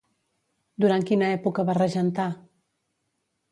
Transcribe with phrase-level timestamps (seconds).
[0.85, 2.27] Durant quina època va regentar?